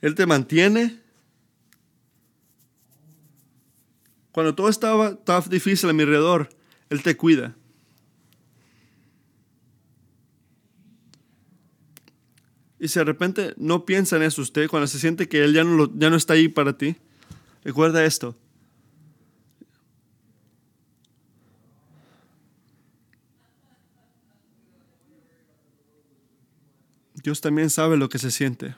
[0.00, 1.01] Él te mantiene.
[4.32, 6.48] Cuando todo estaba, estaba difícil a mi alrededor,
[6.90, 7.54] Él te cuida.
[12.80, 15.62] Y si de repente no piensa en eso usted, cuando se siente que Él ya
[15.62, 16.96] no, ya no está ahí para ti,
[17.62, 18.36] recuerda esto.
[27.22, 28.74] Dios también sabe lo que se siente.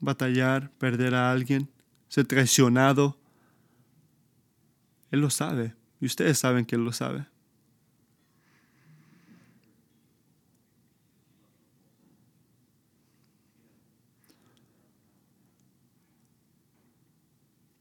[0.00, 1.70] Batallar, perder a alguien,
[2.08, 3.21] ser traicionado.
[5.12, 5.74] Él lo sabe.
[6.00, 7.26] Y ustedes saben que Él lo sabe.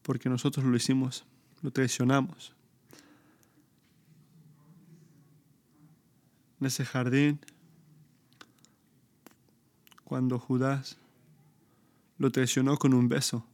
[0.03, 1.23] Porque nosotros lo hicimos,
[1.61, 2.53] lo traicionamos.
[6.59, 7.39] En ese jardín,
[10.03, 10.97] cuando Judas
[12.17, 13.45] lo traicionó con un beso.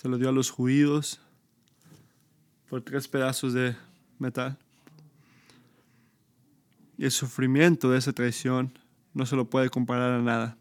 [0.00, 1.20] Se lo dio a los judíos
[2.70, 3.76] por tres pedazos de
[4.18, 4.56] metal.
[6.96, 8.72] Y el sufrimiento de esa traición
[9.12, 10.56] no se lo puede comparar a nada.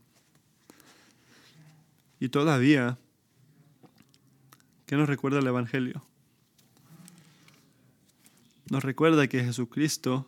[2.20, 2.98] Y todavía,
[4.86, 6.04] ¿qué nos recuerda el Evangelio?
[8.70, 10.28] Nos recuerda que Jesucristo,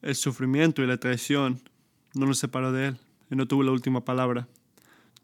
[0.00, 1.60] el sufrimiento y la traición,
[2.14, 2.98] no nos separó de Él.
[3.30, 4.46] Él no tuvo la última palabra.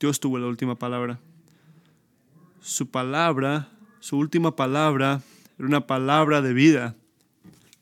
[0.01, 1.21] Dios tuvo la última palabra.
[2.67, 3.69] Su palabra,
[4.01, 5.21] su última palabra,
[5.57, 6.97] era una palabra de vida.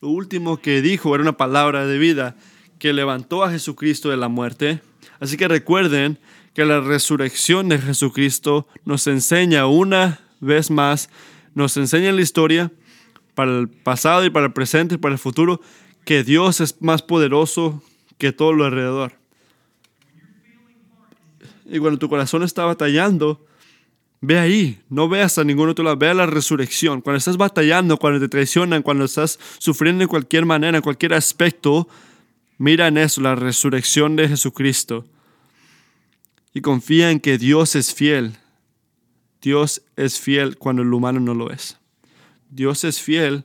[0.03, 2.37] Lo último que dijo era una palabra de vida
[2.79, 4.83] que levantó a Jesucristo de la muerte.
[5.21, 6.19] Así que recuerden
[6.53, 11.09] que la resurrección de Jesucristo nos enseña una vez más,
[11.55, 12.71] nos enseña en la historia,
[13.35, 15.63] para el pasado y para el presente y para el futuro,
[16.05, 17.83] que Dios es más poderoso
[18.19, 19.13] que todo lo alrededor.
[21.65, 23.41] Y cuando tu corazón está batallando,
[24.27, 27.01] ve ahí, no veas a ningún otro lado, ve la resurrección.
[27.01, 31.89] Cuando estás batallando, cuando te traicionan, cuando estás sufriendo en cualquier manera, en cualquier aspecto,
[32.59, 35.05] mira en eso, la resurrección de Jesucristo.
[36.53, 38.37] Y confía en que Dios es fiel.
[39.43, 41.79] Dios es fiel cuando el humano no lo es.
[42.51, 43.45] Dios es fiel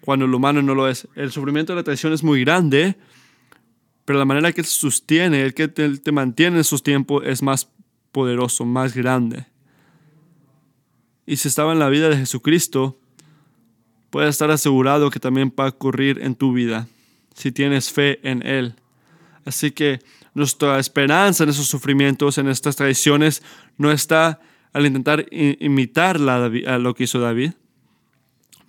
[0.00, 1.08] cuando el humano no lo es.
[1.14, 2.96] El sufrimiento de la traición es muy grande,
[4.04, 7.68] pero la manera que sostiene, el que te, te mantiene en sus tiempos es más
[8.12, 9.46] poderoso, más grande.
[11.26, 12.98] Y si estaba en la vida de Jesucristo,
[14.10, 16.88] puedes estar asegurado que también va a ocurrir en tu vida,
[17.34, 18.74] si tienes fe en Él.
[19.44, 20.00] Así que
[20.34, 23.42] nuestra esperanza en esos sufrimientos, en estas traiciones,
[23.78, 24.40] no está
[24.72, 27.52] al intentar imitar lo que hizo David,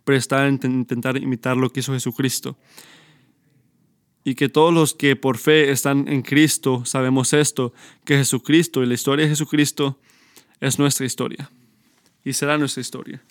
[0.03, 2.57] pero está en intentar imitar lo que hizo Jesucristo.
[4.23, 7.73] Y que todos los que por fe están en Cristo sabemos esto,
[8.05, 9.99] que Jesucristo y la historia de Jesucristo
[10.61, 11.49] es nuestra historia
[12.23, 13.21] y será nuestra historia.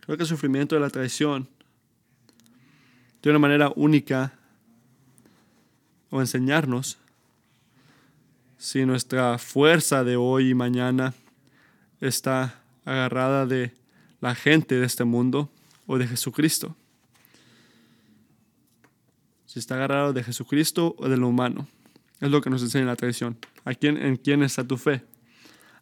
[0.00, 1.48] Creo que el sufrimiento de la traición,
[3.22, 4.32] de una manera única,
[6.10, 6.98] o enseñarnos
[8.56, 11.14] si nuestra fuerza de hoy y mañana
[12.00, 13.74] está agarrada de
[14.20, 15.50] la gente de este mundo
[15.86, 16.74] o de Jesucristo.
[19.46, 21.68] Si está agarrado de Jesucristo o de lo humano.
[22.20, 23.38] Es lo que nos enseña la tradición.
[23.64, 25.04] ¿A quién, ¿En quién está tu fe?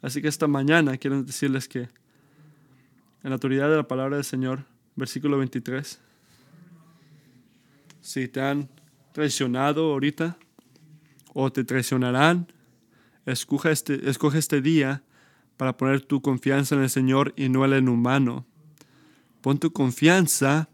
[0.02, 4.64] Así que esta mañana quiero decirles que en la autoridad de la palabra del Señor,
[4.94, 5.98] versículo 23,
[8.00, 8.68] si te han
[9.12, 10.36] traicionado ahorita
[11.32, 12.52] o te traicionarán,
[13.24, 15.02] escoge este, escoge este día
[15.56, 18.46] para poner tu confianza en el Señor y no en el humano.
[19.40, 20.68] Pon tu confianza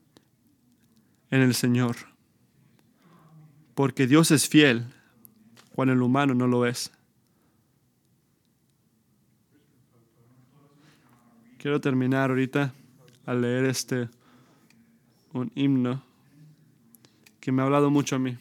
[1.30, 1.96] en el Señor.
[3.74, 4.86] Porque Dios es fiel
[5.74, 6.92] cuando el humano no lo es.
[11.58, 12.74] Quiero terminar ahorita
[13.24, 14.08] al leer este
[15.32, 16.02] un himno
[17.40, 18.36] que me ha hablado mucho a mí.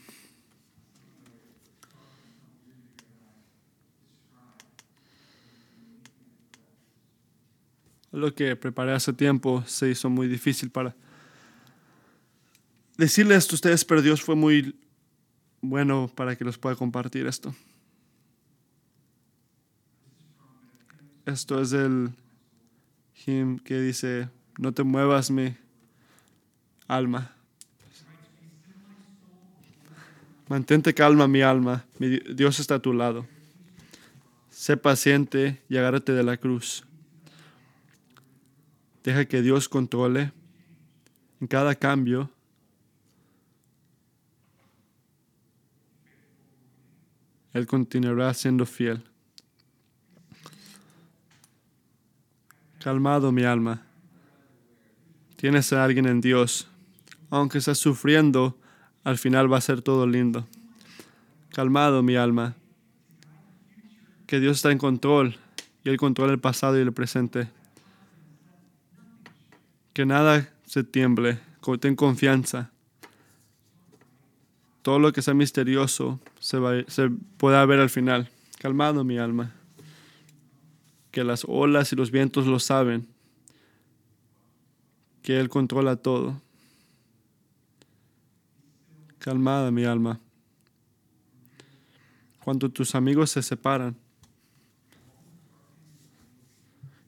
[8.11, 10.93] Lo que preparé hace tiempo se hizo muy difícil para
[12.97, 14.75] decirle esto a ustedes, pero fue muy
[15.61, 17.53] bueno para que los pueda compartir esto.
[21.25, 22.11] Esto es el
[23.25, 25.55] hymn que dice, no te muevas mi
[26.87, 27.35] alma.
[30.49, 33.25] Mantente calma mi alma, mi Dios está a tu lado.
[34.49, 36.83] Sé paciente y agárrate de la cruz.
[39.03, 40.33] Deja que Dios controle
[41.39, 42.29] en cada cambio.
[47.53, 49.03] Él continuará siendo fiel.
[52.83, 53.83] Calmado mi alma.
[55.35, 56.67] tienes a alguien en Dios.
[57.29, 58.57] Aunque estés sufriendo,
[59.03, 60.47] al final va a ser todo lindo.
[61.49, 62.55] Calmado mi alma,
[64.27, 65.35] que Dios está en control
[65.83, 67.49] y Él controla el pasado y el presente.
[69.93, 71.39] Que nada se tiemble,
[71.79, 72.71] ten confianza.
[74.81, 78.29] Todo lo que sea misterioso se, va, se pueda ver al final.
[78.57, 79.53] Calmado mi alma,
[81.11, 83.07] que las olas y los vientos lo saben,
[85.21, 86.41] que Él controla todo.
[89.19, 90.19] Calmada mi alma.
[92.43, 93.95] Cuando tus amigos se separan,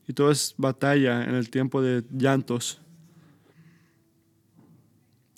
[0.08, 2.80] y todo es batalla en el tiempo de llantos.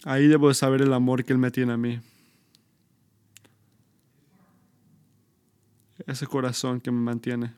[0.04, 2.00] Ahí debo saber el amor que Él me tiene a mí.
[6.06, 7.54] Ese corazón que me mantiene.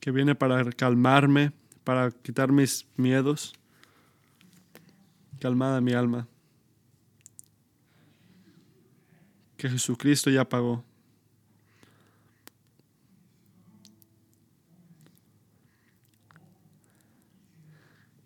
[0.00, 1.52] Que viene para calmarme,
[1.84, 3.52] para quitar mis miedos.
[5.40, 6.28] Calmada mi alma.
[9.62, 10.84] que Jesucristo ya pagó.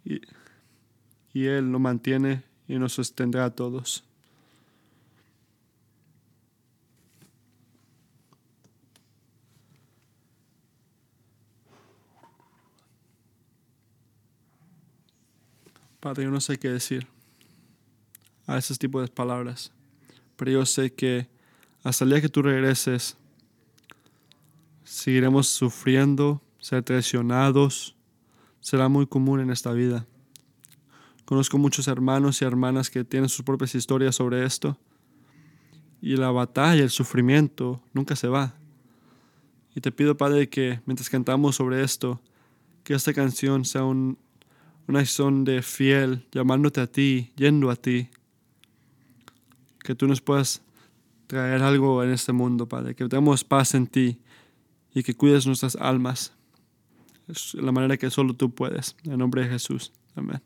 [0.02, 0.22] Y,
[1.34, 4.04] y Él lo mantiene y nos sostendrá a todos.
[16.00, 17.06] Padre, yo no sé qué decir
[18.46, 19.72] a ese tipo de palabras
[20.36, 21.26] pero yo sé que
[21.82, 23.16] hasta el día que tú regreses,
[24.84, 27.94] seguiremos sufriendo, ser traicionados,
[28.60, 30.06] será muy común en esta vida.
[31.26, 34.78] Conozco muchos hermanos y hermanas que tienen sus propias historias sobre esto.
[36.00, 38.54] Y la batalla, el sufrimiento, nunca se va.
[39.74, 42.20] Y te pido, Padre, que mientras cantamos sobre esto,
[42.84, 44.18] que esta canción sea un,
[44.86, 48.08] una acción de fiel, llamándote a ti, yendo a ti,
[49.80, 50.62] que tú nos puedas
[51.26, 54.20] traer algo en este mundo, Padre, que tengamos paz en ti
[54.94, 56.32] y que cuides nuestras almas.
[57.26, 58.94] Es la manera que solo tú puedes.
[59.02, 59.92] En nombre de Jesús.
[60.14, 60.40] Amén.